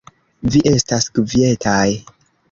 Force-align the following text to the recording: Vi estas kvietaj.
Vi 0.53 0.61
estas 0.69 1.05
kvietaj. 1.17 1.83